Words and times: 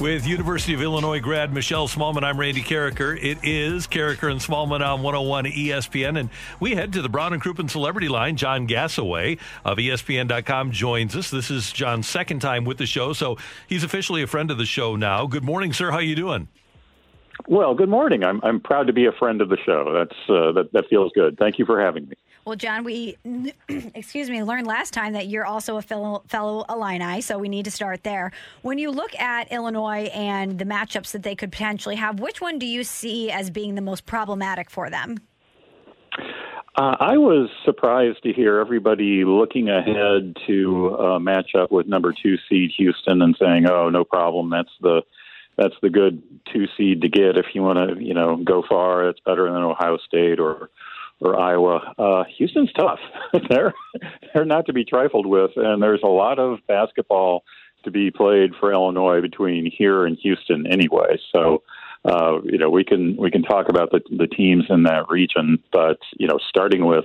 With 0.00 0.28
University 0.28 0.74
of 0.74 0.80
Illinois 0.82 1.18
grad 1.18 1.52
Michelle 1.52 1.88
Smallman, 1.88 2.22
I'm 2.22 2.38
Randy 2.38 2.62
Karraker. 2.62 3.18
It 3.20 3.38
is 3.42 3.88
Karraker 3.88 4.30
and 4.30 4.40
Smallman 4.40 4.80
on 4.80 5.02
101 5.02 5.46
ESPN, 5.46 6.20
and 6.20 6.30
we 6.60 6.76
head 6.76 6.92
to 6.92 7.02
the 7.02 7.08
Brown 7.08 7.32
and 7.32 7.42
Crouppen 7.42 7.68
Celebrity 7.68 8.06
Line. 8.06 8.36
John 8.36 8.68
Gasaway 8.68 9.40
of 9.64 9.78
ESPN.com 9.78 10.70
joins 10.70 11.16
us. 11.16 11.32
This 11.32 11.50
is 11.50 11.72
John's 11.72 12.08
second 12.08 12.38
time 12.38 12.64
with 12.64 12.78
the 12.78 12.86
show, 12.86 13.12
so 13.12 13.38
he's 13.66 13.82
officially 13.82 14.22
a 14.22 14.28
friend 14.28 14.52
of 14.52 14.58
the 14.58 14.66
show 14.66 14.94
now. 14.94 15.26
Good 15.26 15.42
morning, 15.42 15.72
sir. 15.72 15.90
How 15.90 15.98
you 15.98 16.14
doing? 16.14 16.46
Well, 17.46 17.74
good 17.74 17.88
morning. 17.88 18.24
I'm 18.24 18.40
I'm 18.42 18.60
proud 18.60 18.86
to 18.88 18.92
be 18.92 19.06
a 19.06 19.12
friend 19.12 19.40
of 19.40 19.48
the 19.48 19.58
show. 19.64 19.92
That's 19.92 20.18
uh, 20.28 20.52
that 20.52 20.70
that 20.72 20.84
feels 20.88 21.12
good. 21.14 21.38
Thank 21.38 21.58
you 21.58 21.64
for 21.64 21.80
having 21.80 22.08
me. 22.08 22.16
Well, 22.44 22.56
John, 22.56 22.82
we 22.82 23.16
excuse 23.94 24.28
me 24.28 24.42
learned 24.42 24.66
last 24.66 24.92
time 24.92 25.12
that 25.12 25.28
you're 25.28 25.46
also 25.46 25.76
a 25.76 25.82
fellow 25.82 26.22
fellow 26.26 26.64
Illini, 26.68 27.20
so 27.20 27.38
we 27.38 27.48
need 27.48 27.66
to 27.66 27.70
start 27.70 28.02
there. 28.02 28.32
When 28.62 28.78
you 28.78 28.90
look 28.90 29.14
at 29.20 29.52
Illinois 29.52 30.10
and 30.14 30.58
the 30.58 30.64
matchups 30.64 31.12
that 31.12 31.22
they 31.22 31.36
could 31.36 31.52
potentially 31.52 31.96
have, 31.96 32.20
which 32.20 32.40
one 32.40 32.58
do 32.58 32.66
you 32.66 32.84
see 32.84 33.30
as 33.30 33.50
being 33.50 33.74
the 33.74 33.82
most 33.82 34.06
problematic 34.06 34.70
for 34.70 34.90
them? 34.90 35.18
Uh, 36.76 36.96
I 37.00 37.18
was 37.18 37.50
surprised 37.64 38.22
to 38.22 38.32
hear 38.32 38.58
everybody 38.60 39.24
looking 39.24 39.68
ahead 39.68 40.36
to 40.46 40.96
uh, 40.98 41.18
match 41.18 41.50
up 41.58 41.72
with 41.72 41.86
number 41.86 42.14
two 42.22 42.36
seed 42.48 42.70
Houston 42.78 43.20
and 43.22 43.36
saying, 43.38 43.66
"Oh, 43.68 43.90
no 43.90 44.04
problem. 44.04 44.48
That's 44.50 44.70
the 44.80 45.02
that's 45.58 45.74
the 45.82 45.90
good 45.90 46.22
two 46.52 46.66
seed 46.76 47.02
to 47.02 47.08
get 47.08 47.36
if 47.36 47.46
you 47.52 47.62
want 47.62 47.98
to, 47.98 48.02
you 48.02 48.14
know, 48.14 48.36
go 48.36 48.62
far. 48.66 49.08
It's 49.08 49.20
better 49.20 49.44
than 49.44 49.62
Ohio 49.62 49.98
State 49.98 50.38
or 50.38 50.70
or 51.20 51.38
Iowa. 51.38 51.94
Uh, 51.98 52.24
Houston's 52.38 52.72
tough. 52.72 53.00
they're 53.50 53.74
they're 54.32 54.44
not 54.44 54.66
to 54.66 54.72
be 54.72 54.84
trifled 54.84 55.26
with, 55.26 55.50
and 55.56 55.82
there's 55.82 56.02
a 56.02 56.08
lot 56.08 56.38
of 56.38 56.60
basketball 56.66 57.42
to 57.84 57.90
be 57.90 58.10
played 58.10 58.52
for 58.58 58.72
Illinois 58.72 59.20
between 59.20 59.70
here 59.70 60.06
and 60.06 60.16
Houston 60.22 60.66
anyway. 60.66 61.18
So. 61.34 61.62
Uh, 62.04 62.40
you 62.44 62.56
know, 62.56 62.70
we 62.70 62.84
can 62.84 63.16
we 63.16 63.28
can 63.28 63.42
talk 63.42 63.68
about 63.68 63.90
the 63.90 64.00
the 64.16 64.28
teams 64.28 64.64
in 64.70 64.84
that 64.84 65.10
region, 65.10 65.58
but 65.72 65.98
you 66.16 66.28
know, 66.28 66.38
starting 66.48 66.86
with 66.86 67.04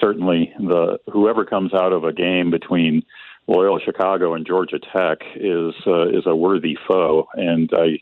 certainly 0.00 0.50
the 0.58 0.98
whoever 1.12 1.44
comes 1.44 1.74
out 1.74 1.92
of 1.92 2.04
a 2.04 2.12
game 2.12 2.50
between 2.50 3.02
Loyola 3.46 3.80
Chicago 3.80 4.34
and 4.34 4.46
Georgia 4.46 4.78
Tech 4.78 5.18
is 5.36 5.74
uh, 5.86 6.08
is 6.08 6.26
a 6.26 6.34
worthy 6.34 6.78
foe, 6.86 7.28
and 7.34 7.70
I 7.74 8.00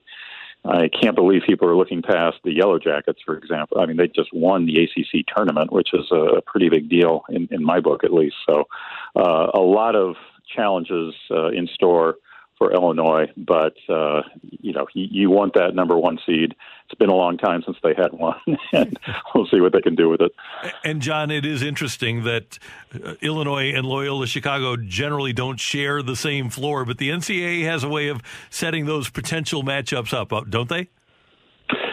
I 0.65 0.89
can't 0.89 1.17
believe 1.17 1.43
people 1.45 1.69
are 1.69 1.77
looking 1.77 2.03
past 2.03 2.37
the 2.45 2.53
Yellow 2.53 2.79
Jackets, 2.79 3.21
for 3.25 3.37
example. 3.37 3.81
I 3.81 3.87
mean, 3.87 3.97
they 3.97 4.07
just 4.07 4.33
won 4.33 4.67
the 4.67 4.85
ACC 4.85 5.27
tournament, 5.35 5.73
which 5.73 5.93
is 5.93 6.07
a 6.13 6.41
pretty 6.47 6.69
big 6.69 6.89
deal 6.89 7.25
in, 7.29 7.49
in 7.51 7.65
my 7.65 7.81
book, 7.81 8.05
at 8.05 8.13
least. 8.13 8.37
So, 8.49 8.69
uh, 9.17 9.49
a 9.55 9.61
lot 9.61 9.97
of 9.97 10.15
challenges 10.55 11.15
uh, 11.33 11.49
in 11.49 11.67
store 11.67 12.17
for 12.63 12.73
Illinois, 12.73 13.27
but 13.37 13.75
uh, 13.89 14.23
you 14.61 14.73
know 14.73 14.87
you, 14.95 15.09
you 15.11 15.31
want 15.31 15.55
that 15.55 15.75
number 15.75 15.99
one 15.99 16.19
seed. 16.25 16.55
It's 16.85 16.97
been 16.97 17.09
a 17.09 17.15
long 17.15 17.37
time 17.37 17.63
since 17.65 17.77
they 17.83 17.93
had 17.93 18.13
one, 18.13 18.37
and 18.73 18.97
we'll 19.35 19.49
see 19.49 19.61
what 19.61 19.73
they 19.73 19.81
can 19.81 19.97
do 19.97 20.09
with 20.09 20.21
it. 20.21 20.33
And 20.85 21.03
John, 21.03 21.33
it 21.33 21.45
is 21.45 21.61
interesting 21.61 22.23
that 22.23 22.61
uh, 22.95 23.15
Illinois 23.21 23.73
and 23.75 23.85
Loyola 23.85 24.29
Chicago 24.29 24.77
generally 24.77 25.33
don't 25.33 25.59
share 25.59 26.03
the 26.03 26.15
same 26.15 26.51
floor, 26.51 26.85
but 26.85 26.99
the 26.99 27.09
NCAA 27.11 27.65
has 27.65 27.83
a 27.83 27.89
way 27.89 28.07
of 28.07 28.23
setting 28.49 28.87
those 28.87 29.11
potential 29.11 29.65
matchups 29.65 30.15
up, 30.15 30.33
uh, 30.33 30.43
don't 30.49 30.69
they? 30.69 30.89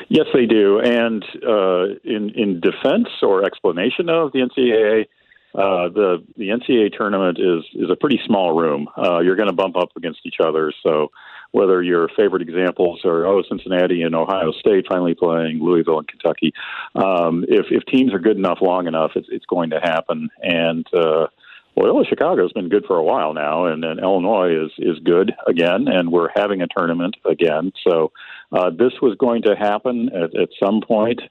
Yes, 0.09 0.27
they 0.35 0.45
do. 0.45 0.79
And 0.79 1.23
uh, 1.47 1.95
in 2.03 2.29
in 2.35 2.59
defense 2.59 3.07
or 3.23 3.43
explanation 3.43 4.07
of 4.07 4.33
the 4.33 4.39
NCAA 4.39 5.07
uh, 5.55 5.89
the 5.89 6.23
the 6.37 6.49
NCAA 6.49 6.95
tournament 6.95 7.39
is 7.39 7.63
is 7.73 7.89
a 7.89 7.95
pretty 7.95 8.19
small 8.25 8.57
room. 8.59 8.87
Uh, 8.97 9.19
you're 9.19 9.35
going 9.35 9.49
to 9.49 9.55
bump 9.55 9.75
up 9.75 9.89
against 9.95 10.19
each 10.25 10.37
other. 10.39 10.71
So 10.83 11.11
whether 11.51 11.81
your 11.81 12.07
favorite 12.15 12.43
examples 12.43 13.01
are 13.03 13.25
oh 13.25 13.41
Cincinnati 13.49 14.03
and 14.03 14.15
Ohio 14.15 14.51
State 14.51 14.85
finally 14.87 15.15
playing 15.15 15.59
Louisville 15.59 15.99
and 15.99 16.07
Kentucky, 16.07 16.53
um, 16.95 17.45
if 17.47 17.65
if 17.71 17.83
teams 17.85 18.13
are 18.13 18.19
good 18.19 18.37
enough 18.37 18.59
long 18.61 18.87
enough, 18.87 19.11
it's 19.15 19.27
it's 19.31 19.45
going 19.45 19.71
to 19.71 19.79
happen. 19.79 20.29
And 20.43 20.85
uh, 20.93 21.27
Loyola 21.75 22.05
Chicago 22.05 22.43
has 22.43 22.51
been 22.51 22.69
good 22.69 22.85
for 22.85 22.97
a 22.97 23.03
while 23.03 23.33
now, 23.33 23.65
and, 23.65 23.83
and 23.83 23.99
Illinois 23.99 24.65
is 24.65 24.71
is 24.77 24.99
good 25.03 25.33
again, 25.47 25.87
and 25.87 26.11
we're 26.11 26.29
having 26.35 26.61
a 26.61 26.67
tournament 26.67 27.15
again. 27.25 27.71
So 27.87 28.11
uh, 28.51 28.69
this 28.69 28.93
was 29.01 29.15
going 29.17 29.43
to 29.43 29.55
happen 29.55 30.09
at, 30.09 30.39
at 30.39 30.49
some 30.63 30.81
point. 30.81 31.21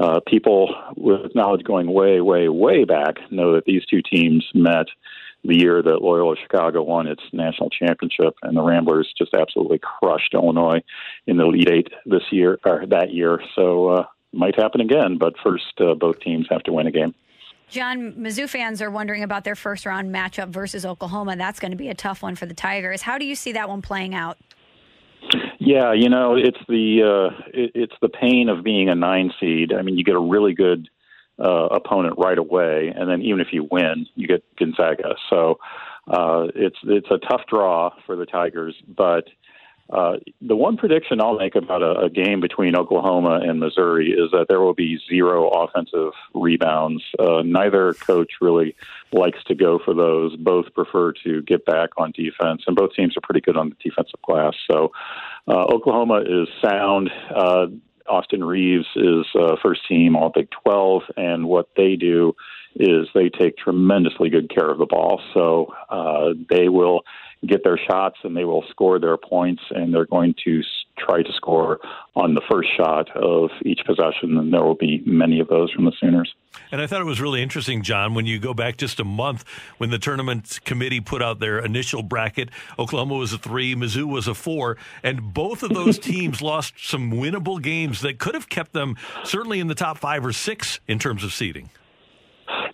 Uh, 0.00 0.20
people 0.26 0.74
with 0.96 1.34
knowledge 1.34 1.64
going 1.64 1.92
way, 1.92 2.20
way, 2.20 2.48
way 2.48 2.84
back 2.84 3.16
know 3.30 3.54
that 3.54 3.64
these 3.64 3.84
two 3.86 4.00
teams 4.02 4.46
met 4.54 4.86
the 5.44 5.56
year 5.56 5.82
that 5.82 6.02
Loyola 6.02 6.36
Chicago 6.40 6.82
won 6.82 7.06
its 7.06 7.22
national 7.32 7.70
championship, 7.70 8.34
and 8.42 8.56
the 8.56 8.62
Ramblers 8.62 9.12
just 9.16 9.34
absolutely 9.34 9.78
crushed 9.78 10.34
Illinois 10.34 10.82
in 11.26 11.36
the 11.36 11.44
Elite 11.44 11.70
Eight 11.70 11.88
this 12.06 12.22
year 12.30 12.58
or 12.64 12.84
that 12.86 13.12
year. 13.12 13.40
So 13.54 13.88
uh, 13.88 14.06
might 14.32 14.58
happen 14.58 14.80
again, 14.80 15.18
but 15.18 15.34
first, 15.42 15.80
uh, 15.80 15.94
both 15.94 16.20
teams 16.20 16.46
have 16.50 16.62
to 16.64 16.72
win 16.72 16.86
a 16.86 16.92
game. 16.92 17.14
John, 17.70 18.12
Mizzou 18.14 18.48
fans 18.48 18.80
are 18.80 18.90
wondering 18.90 19.22
about 19.22 19.44
their 19.44 19.54
first 19.54 19.84
round 19.84 20.14
matchup 20.14 20.48
versus 20.48 20.86
Oklahoma. 20.86 21.36
That's 21.36 21.60
going 21.60 21.72
to 21.72 21.76
be 21.76 21.88
a 21.88 21.94
tough 21.94 22.22
one 22.22 22.34
for 22.34 22.46
the 22.46 22.54
Tigers. 22.54 23.02
How 23.02 23.18
do 23.18 23.26
you 23.26 23.34
see 23.34 23.52
that 23.52 23.68
one 23.68 23.82
playing 23.82 24.14
out? 24.14 24.38
Yeah, 25.68 25.92
you 25.92 26.08
know, 26.08 26.34
it's 26.34 26.56
the 26.66 27.02
uh, 27.02 27.42
it, 27.52 27.72
it's 27.74 27.94
the 28.00 28.08
pain 28.08 28.48
of 28.48 28.64
being 28.64 28.88
a 28.88 28.94
nine 28.94 29.34
seed. 29.38 29.70
I 29.70 29.82
mean, 29.82 29.98
you 29.98 30.02
get 30.02 30.14
a 30.14 30.18
really 30.18 30.54
good 30.54 30.88
uh, 31.38 31.66
opponent 31.66 32.14
right 32.16 32.38
away, 32.38 32.90
and 32.96 33.06
then 33.06 33.20
even 33.20 33.38
if 33.40 33.48
you 33.52 33.68
win, 33.70 34.06
you 34.14 34.26
get 34.26 34.42
Gonzaga. 34.56 35.16
So 35.28 35.58
uh, 36.06 36.46
it's 36.54 36.78
it's 36.84 37.10
a 37.10 37.18
tough 37.18 37.42
draw 37.50 37.90
for 38.06 38.16
the 38.16 38.24
Tigers, 38.24 38.76
but 38.96 39.24
uh, 39.90 40.16
the 40.42 40.56
one 40.56 40.76
prediction 40.76 41.20
I'll 41.20 41.38
make 41.38 41.54
about 41.54 41.82
a, 41.82 42.06
a 42.06 42.10
game 42.10 42.40
between 42.40 42.76
Oklahoma 42.76 43.40
and 43.42 43.58
Missouri 43.58 44.10
is 44.10 44.30
that 44.32 44.46
there 44.48 44.60
will 44.60 44.74
be 44.74 44.98
zero 45.08 45.48
offensive 45.48 46.12
rebounds. 46.34 47.02
Uh, 47.18 47.42
neither 47.42 47.94
coach 47.94 48.32
really 48.40 48.76
likes 49.12 49.42
to 49.44 49.54
go 49.54 49.78
for 49.82 49.94
those. 49.94 50.36
Both 50.36 50.74
prefer 50.74 51.12
to 51.24 51.40
get 51.42 51.64
back 51.64 51.90
on 51.96 52.12
defense, 52.12 52.64
and 52.66 52.76
both 52.76 52.92
teams 52.94 53.16
are 53.16 53.22
pretty 53.22 53.40
good 53.40 53.56
on 53.56 53.70
the 53.70 53.76
defensive 53.82 54.20
glass. 54.22 54.54
So 54.70 54.92
uh, 55.48 55.64
Oklahoma 55.72 56.20
is 56.20 56.48
sound. 56.62 57.10
Uh, 57.34 57.68
Austin 58.08 58.44
Reaves 58.44 58.86
is 58.96 59.26
uh, 59.38 59.56
first 59.62 59.82
team 59.88 60.16
All 60.16 60.30
Big 60.34 60.48
12, 60.64 61.02
and 61.16 61.46
what 61.46 61.68
they 61.76 61.96
do 61.96 62.34
is 62.76 63.08
they 63.14 63.28
take 63.28 63.56
tremendously 63.56 64.28
good 64.28 64.50
care 64.54 64.70
of 64.70 64.78
the 64.78 64.86
ball. 64.86 65.20
So 65.34 65.74
uh, 65.88 66.34
they 66.48 66.68
will 66.68 67.02
get 67.48 67.64
their 67.64 67.78
shots 67.90 68.16
and 68.22 68.36
they 68.36 68.44
will 68.44 68.64
score 68.70 68.98
their 68.98 69.16
points 69.16 69.62
and 69.70 69.92
they're 69.92 70.06
going 70.06 70.34
to 70.44 70.62
try 70.98 71.22
to 71.22 71.32
score 71.32 71.80
on 72.14 72.34
the 72.34 72.42
first 72.50 72.68
shot 72.76 73.08
of 73.16 73.50
each 73.64 73.80
possession 73.86 74.36
and 74.36 74.52
there 74.52 74.62
will 74.62 74.74
be 74.74 75.02
many 75.06 75.40
of 75.40 75.48
those 75.48 75.70
from 75.72 75.84
the 75.84 75.92
Sooners. 76.00 76.34
And 76.70 76.80
I 76.80 76.86
thought 76.86 77.00
it 77.00 77.04
was 77.04 77.20
really 77.20 77.42
interesting, 77.42 77.82
John, 77.82 78.14
when 78.14 78.26
you 78.26 78.38
go 78.38 78.52
back 78.52 78.76
just 78.76 79.00
a 79.00 79.04
month 79.04 79.44
when 79.78 79.90
the 79.90 79.98
tournament 79.98 80.58
committee 80.64 81.00
put 81.00 81.22
out 81.22 81.38
their 81.38 81.58
initial 81.58 82.02
bracket, 82.02 82.50
Oklahoma 82.78 83.14
was 83.14 83.32
a 83.32 83.38
three, 83.38 83.74
Mizzou 83.74 84.04
was 84.04 84.28
a 84.28 84.34
four, 84.34 84.76
and 85.02 85.32
both 85.32 85.62
of 85.62 85.70
those 85.70 85.98
teams 86.00 86.42
lost 86.42 86.74
some 86.78 87.12
winnable 87.12 87.62
games 87.62 88.00
that 88.02 88.18
could 88.18 88.34
have 88.34 88.48
kept 88.48 88.72
them 88.72 88.96
certainly 89.24 89.60
in 89.60 89.68
the 89.68 89.74
top 89.74 89.98
five 89.98 90.24
or 90.24 90.32
six 90.32 90.80
in 90.86 90.98
terms 90.98 91.24
of 91.24 91.32
seeding. 91.32 91.70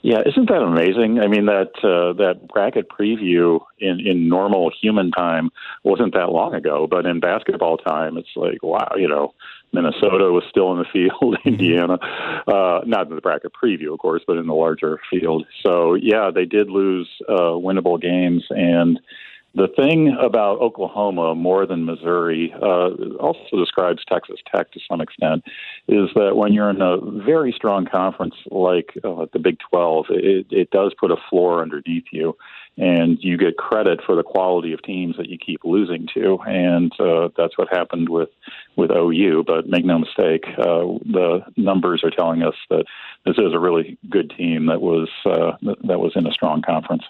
Yeah, 0.04 0.20
isn't 0.26 0.50
that 0.50 0.60
amazing? 0.60 1.18
I 1.18 1.28
mean, 1.28 1.46
that 1.46 1.72
uh, 1.82 2.12
that 2.18 2.46
bracket 2.46 2.90
preview 2.90 3.60
in 3.78 4.00
in 4.00 4.28
normal 4.28 4.70
human 4.82 5.10
time 5.10 5.50
wasn't 5.82 6.12
that 6.12 6.28
long 6.30 6.52
ago, 6.52 6.86
but 6.86 7.06
in 7.06 7.20
basketball 7.20 7.78
time, 7.78 8.18
it's 8.18 8.28
like 8.36 8.62
wow, 8.62 8.92
you 8.96 9.08
know, 9.08 9.32
Minnesota 9.72 10.30
was 10.30 10.44
still 10.50 10.72
in 10.72 10.78
the 10.78 10.84
field, 10.92 11.38
Indiana, 11.46 11.98
uh, 12.46 12.80
not 12.84 13.08
in 13.08 13.14
the 13.14 13.22
bracket 13.22 13.52
preview, 13.54 13.94
of 13.94 13.98
course, 13.98 14.22
but 14.26 14.36
in 14.36 14.46
the 14.46 14.54
larger 14.54 15.00
field. 15.10 15.46
So, 15.64 15.94
yeah, 15.94 16.30
they 16.34 16.44
did 16.44 16.68
lose 16.68 17.08
uh, 17.26 17.56
winnable 17.56 18.00
games. 18.00 18.44
And 18.50 19.00
the 19.54 19.68
thing 19.68 20.16
about 20.20 20.58
Oklahoma 20.60 21.34
more 21.34 21.64
than 21.64 21.84
Missouri 21.84 22.52
uh, 22.60 22.90
also 23.20 23.56
describes 23.56 24.02
Texas 24.04 24.40
Tech 24.52 24.72
to 24.72 24.80
some 24.88 25.00
extent 25.00 25.44
is 25.86 26.08
that 26.16 26.36
when 26.36 26.52
you're 26.52 26.70
in 26.70 26.82
a 26.82 26.98
very 27.24 27.52
strong 27.52 27.86
conference 27.86 28.34
like 28.50 28.90
uh, 29.04 29.26
the 29.32 29.38
Big 29.38 29.58
12, 29.70 30.06
it, 30.10 30.46
it 30.50 30.70
does 30.70 30.92
put 30.98 31.12
a 31.12 31.16
floor 31.30 31.62
underneath 31.62 32.04
you, 32.10 32.36
and 32.76 33.18
you 33.20 33.36
get 33.36 33.56
credit 33.56 34.00
for 34.04 34.16
the 34.16 34.24
quality 34.24 34.72
of 34.72 34.82
teams 34.82 35.16
that 35.16 35.28
you 35.28 35.38
keep 35.38 35.60
losing 35.64 36.08
to, 36.14 36.38
and 36.46 36.92
uh, 36.98 37.28
that's 37.36 37.56
what 37.56 37.68
happened 37.70 38.08
with 38.08 38.30
with 38.76 38.90
OU. 38.90 39.44
But 39.46 39.68
make 39.68 39.84
no 39.84 40.00
mistake, 40.00 40.46
uh, 40.58 40.98
the 41.06 41.44
numbers 41.56 42.02
are 42.02 42.10
telling 42.10 42.42
us 42.42 42.56
that 42.70 42.86
this 43.24 43.38
is 43.38 43.52
a 43.52 43.60
really 43.60 43.96
good 44.10 44.32
team 44.36 44.66
that 44.66 44.80
was 44.80 45.08
uh, 45.24 45.52
that 45.84 46.00
was 46.00 46.12
in 46.16 46.26
a 46.26 46.32
strong 46.32 46.60
conference. 46.62 47.04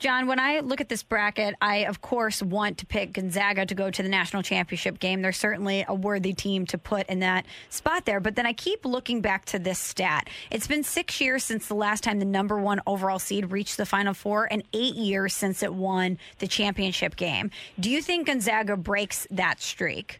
John, 0.00 0.26
when 0.26 0.40
I 0.40 0.60
look 0.60 0.80
at 0.80 0.88
this 0.88 1.02
bracket, 1.02 1.54
I 1.60 1.84
of 1.84 2.00
course 2.00 2.42
want 2.42 2.78
to 2.78 2.86
pick 2.86 3.12
Gonzaga 3.12 3.66
to 3.66 3.74
go 3.74 3.90
to 3.90 4.02
the 4.02 4.08
national 4.08 4.42
championship 4.42 4.98
game. 4.98 5.20
They're 5.20 5.30
certainly 5.30 5.84
a 5.86 5.94
worthy 5.94 6.32
team 6.32 6.64
to 6.68 6.78
put 6.78 7.06
in 7.08 7.18
that 7.18 7.44
spot 7.68 8.06
there. 8.06 8.18
But 8.18 8.34
then 8.34 8.46
I 8.46 8.54
keep 8.54 8.86
looking 8.86 9.20
back 9.20 9.44
to 9.46 9.58
this 9.58 9.78
stat. 9.78 10.30
It's 10.50 10.66
been 10.66 10.84
six 10.84 11.20
years 11.20 11.44
since 11.44 11.68
the 11.68 11.74
last 11.74 12.02
time 12.02 12.18
the 12.18 12.24
number 12.24 12.58
one 12.58 12.80
overall 12.86 13.18
seed 13.18 13.50
reached 13.50 13.76
the 13.76 13.84
Final 13.84 14.14
Four, 14.14 14.50
and 14.50 14.62
eight 14.72 14.94
years 14.94 15.34
since 15.34 15.62
it 15.62 15.74
won 15.74 16.16
the 16.38 16.48
championship 16.48 17.16
game. 17.16 17.50
Do 17.78 17.90
you 17.90 18.00
think 18.00 18.26
Gonzaga 18.26 18.78
breaks 18.78 19.26
that 19.30 19.60
streak? 19.60 20.18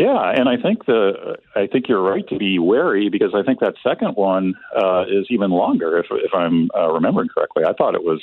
Yeah, 0.00 0.32
and 0.34 0.48
I 0.48 0.56
think 0.56 0.86
the 0.86 1.36
I 1.54 1.66
think 1.66 1.86
you're 1.86 2.00
right 2.00 2.26
to 2.28 2.38
be 2.38 2.58
wary 2.58 3.10
because 3.10 3.34
I 3.34 3.42
think 3.42 3.60
that 3.60 3.74
second 3.82 4.16
one 4.16 4.54
uh, 4.74 5.02
is 5.02 5.26
even 5.28 5.50
longer. 5.50 5.98
If 5.98 6.06
if 6.10 6.32
I'm 6.32 6.70
uh, 6.74 6.90
remembering 6.90 7.28
correctly, 7.28 7.64
I 7.66 7.74
thought 7.74 7.94
it 7.94 8.02
was 8.02 8.22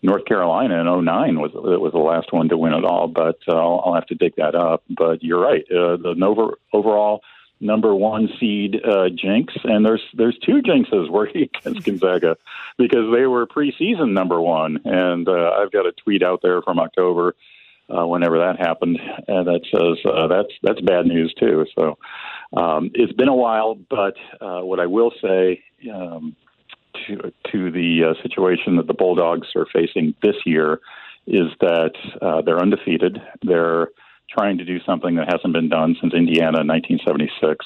North 0.00 0.24
Carolina 0.24 0.80
in 0.80 1.04
09 1.04 1.38
was 1.38 1.50
was 1.52 1.92
the 1.92 1.98
last 1.98 2.32
one 2.32 2.48
to 2.48 2.56
win 2.56 2.72
it 2.72 2.86
all, 2.86 3.06
but 3.06 3.38
uh, 3.46 3.52
I'll, 3.52 3.92
have 3.92 4.06
to 4.06 4.14
dig 4.14 4.36
that 4.36 4.54
up. 4.54 4.82
But 4.88 5.22
you're 5.22 5.42
right, 5.42 5.62
uh, 5.70 5.98
the 5.98 6.56
overall 6.72 7.20
number 7.60 7.94
one 7.94 8.30
seed 8.40 8.80
uh, 8.82 9.10
jinx, 9.10 9.52
and 9.64 9.84
there's 9.84 10.02
there's 10.14 10.38
two 10.38 10.62
jinxes 10.62 11.10
working 11.10 11.50
against 11.66 11.84
Gonzaga 11.84 12.38
because 12.78 13.12
they 13.14 13.26
were 13.26 13.46
preseason 13.46 14.12
number 14.12 14.40
one, 14.40 14.80
and 14.86 15.28
uh, 15.28 15.50
I've 15.58 15.70
got 15.70 15.84
a 15.84 15.92
tweet 15.92 16.22
out 16.22 16.40
there 16.40 16.62
from 16.62 16.78
October 16.78 17.34
uh, 17.90 18.06
whenever 18.06 18.38
that 18.38 18.58
happened, 18.58 18.98
and 19.28 19.46
that 19.46 19.60
says 19.70 19.98
uh, 20.10 20.26
that's 20.28 20.52
that's 20.62 20.80
bad 20.80 21.06
news 21.06 21.34
too. 21.38 21.66
So 21.78 21.98
um, 22.56 22.90
it's 22.94 23.12
been 23.12 23.28
a 23.28 23.34
while, 23.34 23.76
but 23.88 24.14
uh, 24.40 24.60
what 24.60 24.80
I 24.80 24.86
will 24.86 25.12
say 25.22 25.62
um, 25.92 26.36
to 27.06 27.32
to 27.52 27.70
the 27.70 28.10
uh, 28.10 28.22
situation 28.22 28.76
that 28.76 28.86
the 28.86 28.94
Bulldogs 28.94 29.48
are 29.56 29.66
facing 29.72 30.14
this 30.22 30.36
year 30.44 30.80
is 31.26 31.48
that 31.60 31.92
uh, 32.22 32.42
they're 32.42 32.60
undefeated. 32.60 33.20
They're 33.42 33.88
trying 34.30 34.58
to 34.58 34.64
do 34.64 34.78
something 34.86 35.16
that 35.16 35.32
hasn't 35.32 35.52
been 35.52 35.68
done 35.68 35.96
since 36.00 36.14
Indiana 36.14 36.60
in 36.60 36.68
1976 36.68 37.64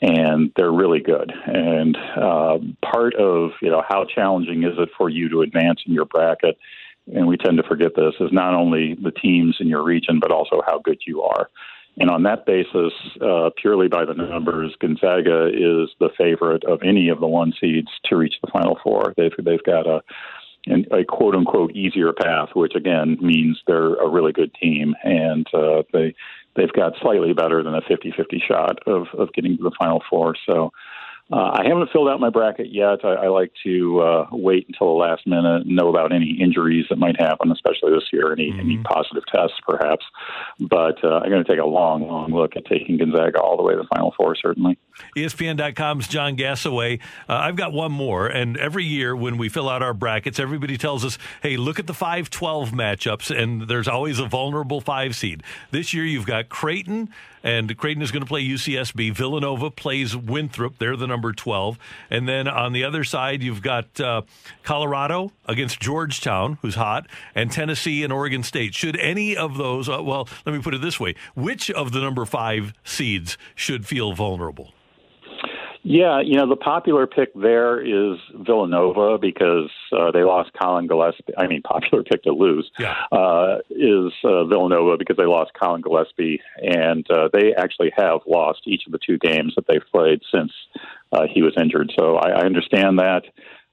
and 0.00 0.52
they're 0.56 0.72
really 0.72 1.00
good. 1.00 1.32
And 1.46 1.96
uh, 1.96 2.58
part 2.82 3.14
of 3.14 3.50
you 3.60 3.70
know 3.70 3.82
how 3.88 4.04
challenging 4.04 4.62
is 4.64 4.74
it 4.78 4.90
for 4.96 5.08
you 5.08 5.28
to 5.30 5.42
advance 5.42 5.80
in 5.86 5.92
your 5.92 6.04
bracket 6.04 6.58
and 7.14 7.26
we 7.26 7.36
tend 7.36 7.56
to 7.56 7.62
forget 7.62 7.94
this, 7.96 8.14
is 8.20 8.32
not 8.32 8.54
only 8.54 8.94
the 8.94 9.10
teams 9.10 9.56
in 9.60 9.68
your 9.68 9.82
region, 9.82 10.18
but 10.20 10.32
also 10.32 10.62
how 10.66 10.78
good 10.78 10.98
you 11.06 11.22
are. 11.22 11.48
And 12.00 12.10
on 12.10 12.22
that 12.22 12.46
basis, 12.46 12.92
uh, 13.20 13.50
purely 13.56 13.88
by 13.88 14.04
the 14.04 14.14
numbers, 14.14 14.74
Gonzaga 14.80 15.48
is 15.48 15.90
the 15.98 16.10
favorite 16.16 16.64
of 16.64 16.80
any 16.84 17.08
of 17.08 17.18
the 17.18 17.26
one 17.26 17.52
seeds 17.60 17.90
to 18.04 18.16
reach 18.16 18.36
the 18.40 18.50
Final 18.52 18.78
Four. 18.82 19.14
They've 19.16 19.32
they've 19.42 19.62
got 19.64 19.86
a 19.86 20.02
a 20.92 21.04
quote 21.04 21.34
unquote 21.34 21.72
easier 21.72 22.12
path, 22.12 22.50
which 22.54 22.74
again 22.74 23.16
means 23.20 23.60
they're 23.66 23.94
a 23.94 24.08
really 24.08 24.32
good 24.32 24.54
team, 24.54 24.94
and 25.02 25.46
uh, 25.52 25.82
they 25.92 26.14
they've 26.54 26.72
got 26.72 26.92
slightly 27.00 27.32
better 27.32 27.62
than 27.62 27.74
a 27.74 27.82
50-50 27.82 28.42
shot 28.46 28.78
of 28.86 29.06
of 29.18 29.32
getting 29.32 29.56
to 29.56 29.62
the 29.62 29.72
Final 29.78 30.02
Four. 30.08 30.34
So 30.46 30.72
uh, 31.30 31.50
I 31.58 31.68
haven't 31.68 31.90
filled 31.92 32.08
out 32.08 32.20
my 32.20 32.30
bracket 32.30 32.72
yet. 32.72 33.04
I, 33.04 33.08
I 33.08 33.28
like 33.28 33.52
to 33.64 34.00
uh, 34.00 34.26
wait 34.32 34.66
until 34.66 34.86
the 34.94 34.98
last 34.98 35.26
minute 35.26 35.66
and 35.66 35.76
know 35.76 35.88
about 35.88 36.10
any 36.10 36.38
injuries 36.40 36.86
that 36.88 36.98
might 36.98 37.20
happen, 37.20 37.52
especially 37.52 37.92
this 37.92 38.04
year, 38.12 38.32
any, 38.32 38.50
mm-hmm. 38.50 38.60
any 38.60 38.78
positive 38.78 39.24
tests 39.32 39.56
perhaps. 39.66 40.06
But 40.58 41.04
uh, 41.04 41.20
I'm 41.22 41.28
going 41.30 41.44
to 41.44 41.50
take 41.50 41.60
a 41.60 41.66
long, 41.66 42.06
long 42.06 42.32
look 42.32 42.56
at 42.56 42.64
taking 42.64 42.96
Gonzaga 42.96 43.40
all 43.40 43.58
the 43.58 43.62
way 43.62 43.74
to 43.74 43.82
the 43.82 43.88
Final 43.94 44.14
Four, 44.16 44.36
certainly. 44.36 44.78
ESPN.com's 45.16 46.08
John 46.08 46.36
Gasaway. 46.36 47.00
Uh, 47.28 47.34
I've 47.34 47.56
got 47.56 47.74
one 47.74 47.92
more, 47.92 48.26
and 48.26 48.56
every 48.56 48.84
year 48.84 49.14
when 49.14 49.36
we 49.36 49.50
fill 49.50 49.68
out 49.68 49.82
our 49.82 49.94
brackets, 49.94 50.40
everybody 50.40 50.78
tells 50.78 51.04
us, 51.04 51.18
hey, 51.42 51.58
look 51.58 51.78
at 51.78 51.86
the 51.86 51.94
5 51.94 52.30
12 52.30 52.70
matchups, 52.70 53.36
and 53.36 53.68
there's 53.68 53.86
always 53.86 54.18
a 54.18 54.26
vulnerable 54.26 54.80
five 54.80 55.14
seed. 55.14 55.42
This 55.72 55.92
year 55.92 56.04
you've 56.04 56.26
got 56.26 56.48
Creighton 56.48 57.10
and 57.42 57.76
Creighton 57.76 58.02
is 58.02 58.10
going 58.10 58.22
to 58.22 58.26
play 58.26 58.44
UCSB. 58.44 59.12
Villanova 59.14 59.70
plays 59.70 60.16
Winthrop. 60.16 60.78
They're 60.78 60.96
the 60.96 61.06
number 61.06 61.32
12. 61.32 61.78
And 62.10 62.28
then 62.28 62.48
on 62.48 62.72
the 62.72 62.84
other 62.84 63.04
side, 63.04 63.42
you've 63.42 63.62
got 63.62 64.00
uh, 64.00 64.22
Colorado 64.62 65.32
against 65.46 65.80
Georgetown, 65.80 66.58
who's 66.62 66.74
hot, 66.74 67.06
and 67.34 67.50
Tennessee 67.50 68.02
and 68.02 68.12
Oregon 68.12 68.42
State. 68.42 68.74
Should 68.74 68.96
any 68.96 69.36
of 69.36 69.56
those, 69.56 69.88
uh, 69.88 70.02
well, 70.02 70.28
let 70.46 70.54
me 70.54 70.62
put 70.62 70.74
it 70.74 70.80
this 70.80 70.98
way 71.00 71.14
which 71.34 71.70
of 71.70 71.92
the 71.92 72.00
number 72.00 72.24
five 72.24 72.74
seeds 72.84 73.38
should 73.54 73.86
feel 73.86 74.12
vulnerable? 74.12 74.72
Yeah, 75.82 76.20
you 76.20 76.36
know, 76.36 76.48
the 76.48 76.56
popular 76.56 77.06
pick 77.06 77.32
there 77.34 77.80
is 77.80 78.18
Villanova 78.34 79.18
because 79.18 79.70
uh, 79.92 80.10
they 80.10 80.24
lost 80.24 80.52
Collin 80.52 80.86
Gillespie. 80.86 81.32
I 81.36 81.46
mean, 81.46 81.62
popular 81.64 82.02
pick 82.02 82.22
to 82.24 82.32
lose 82.32 82.70
yeah. 82.78 82.94
uh, 83.12 83.58
is 83.70 84.12
uh, 84.24 84.44
Villanova 84.44 84.96
because 84.96 85.16
they 85.16 85.26
lost 85.26 85.52
Collin 85.54 85.82
Gillespie, 85.82 86.40
and 86.56 87.08
uh, 87.10 87.28
they 87.32 87.54
actually 87.54 87.92
have 87.96 88.20
lost 88.26 88.62
each 88.66 88.86
of 88.86 88.92
the 88.92 88.98
two 88.98 89.18
games 89.18 89.54
that 89.56 89.66
they've 89.66 89.86
played 89.92 90.20
since 90.32 90.52
uh, 91.12 91.26
he 91.32 91.42
was 91.42 91.54
injured. 91.60 91.92
So 91.98 92.16
I, 92.16 92.40
I 92.40 92.44
understand 92.44 92.98
that. 92.98 93.22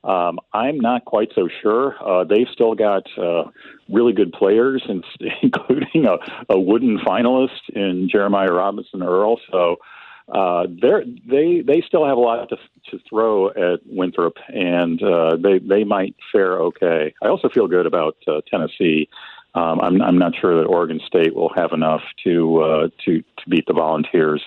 Um, 0.03 0.39
I'm 0.53 0.79
not 0.79 1.03
quite 1.05 1.29
so 1.33 1.49
sure. 1.63 1.95
Uh, 1.99 2.23
they've 2.25 2.47
still 2.53 2.75
got 2.75 3.03
uh, 3.17 3.45
really 3.89 4.13
good 4.13 4.31
players, 4.33 4.83
including 5.41 6.05
a, 6.05 6.17
a 6.53 6.59
wooden 6.59 6.99
finalist 6.99 7.69
in 7.73 8.07
Jeremiah 8.11 8.53
Robinson 8.53 9.01
Earl. 9.01 9.39
So 9.51 9.77
uh, 10.27 10.65
they 10.67 11.61
they 11.61 11.83
still 11.87 12.05
have 12.05 12.17
a 12.17 12.19
lot 12.19 12.49
to, 12.49 12.57
to 12.89 12.99
throw 13.07 13.49
at 13.49 13.79
Winthrop, 13.85 14.33
and 14.47 15.01
uh, 15.01 15.35
they 15.37 15.59
they 15.59 15.83
might 15.83 16.15
fare 16.31 16.59
okay. 16.59 17.13
I 17.21 17.27
also 17.27 17.49
feel 17.49 17.67
good 17.67 17.85
about 17.85 18.17
uh, 18.27 18.41
Tennessee. 18.49 19.07
Um, 19.53 19.79
I'm 19.81 20.01
I'm 20.01 20.17
not 20.17 20.33
sure 20.39 20.59
that 20.61 20.67
Oregon 20.67 20.99
State 21.05 21.35
will 21.35 21.51
have 21.55 21.73
enough 21.73 22.01
to 22.23 22.57
uh, 22.61 22.87
to 23.05 23.21
to 23.21 23.49
beat 23.49 23.65
the 23.67 23.73
Volunteers. 23.73 24.43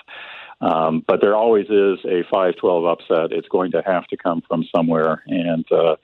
Um, 0.61 1.05
but 1.07 1.21
there 1.21 1.37
always 1.37 1.67
is 1.67 2.01
a 2.05 2.25
5-12 2.35 2.91
upset. 2.91 3.31
It's 3.31 3.47
going 3.47 3.71
to 3.71 3.83
have 3.87 4.09
to 4.09 4.17
come 4.17 4.43
from 4.49 4.65
somewhere, 4.75 5.23
and 5.29 5.65
uh, 5.71 5.95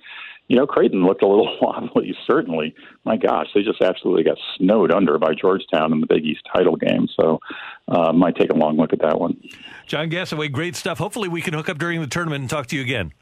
you 0.48 0.56
know, 0.56 0.66
Creighton 0.66 1.04
looked 1.04 1.22
a 1.22 1.28
little 1.28 1.56
wobbly, 1.62 2.16
certainly. 2.26 2.74
My 3.04 3.16
gosh, 3.16 3.48
they 3.54 3.62
just 3.62 3.80
absolutely 3.80 4.24
got 4.24 4.38
snowed 4.56 4.92
under 4.92 5.18
by 5.18 5.34
Georgetown 5.34 5.92
in 5.92 6.00
the 6.00 6.06
Big 6.06 6.24
East 6.24 6.42
title 6.54 6.76
game. 6.76 7.08
So, 7.18 7.40
uh, 7.88 8.12
might 8.12 8.36
take 8.36 8.50
a 8.50 8.56
long 8.56 8.76
look 8.76 8.92
at 8.92 9.00
that 9.00 9.18
one. 9.18 9.40
John 9.86 10.10
Gasaway, 10.10 10.50
great 10.50 10.76
stuff. 10.76 10.98
Hopefully, 10.98 11.28
we 11.28 11.40
can 11.40 11.54
hook 11.54 11.68
up 11.68 11.78
during 11.78 12.00
the 12.00 12.06
tournament 12.06 12.40
and 12.40 12.50
talk 12.50 12.66
to 12.68 12.76
you 12.76 12.82
again. 12.82 13.12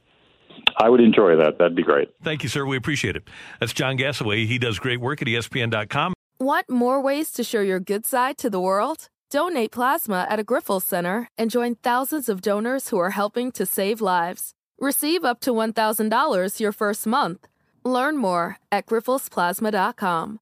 I 0.76 0.88
would 0.88 1.00
enjoy 1.00 1.36
that. 1.36 1.58
That'd 1.58 1.76
be 1.76 1.82
great. 1.82 2.10
Thank 2.22 2.42
you, 2.42 2.48
sir. 2.48 2.64
We 2.64 2.76
appreciate 2.76 3.16
it. 3.16 3.28
That's 3.60 3.72
John 3.72 3.96
Gasaway. 3.96 4.46
He 4.46 4.58
does 4.58 4.78
great 4.78 5.00
work 5.00 5.22
at 5.22 5.28
ESPN.com. 5.28 6.14
Want 6.38 6.68
more 6.68 7.00
ways 7.00 7.30
to 7.32 7.44
show 7.44 7.60
your 7.60 7.80
good 7.80 8.04
side 8.04 8.38
to 8.38 8.50
the 8.50 8.60
world? 8.60 9.08
Donate 9.30 9.70
plasma 9.70 10.26
at 10.28 10.38
a 10.38 10.44
Grifols 10.44 10.82
Center 10.82 11.28
and 11.38 11.50
join 11.50 11.76
thousands 11.76 12.28
of 12.28 12.42
donors 12.42 12.88
who 12.88 12.98
are 12.98 13.10
helping 13.10 13.50
to 13.52 13.64
save 13.64 14.00
lives. 14.00 14.52
Receive 14.78 15.24
up 15.24 15.40
to 15.40 15.52
$1,000 15.52 16.60
your 16.60 16.72
first 16.72 17.06
month. 17.06 17.46
Learn 17.84 18.16
more 18.16 18.58
at 18.70 18.86
grifolsplasma.com. 18.86 20.38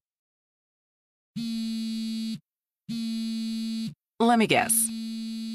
Let 4.19 4.39
me 4.39 4.47
guess. 4.47 4.89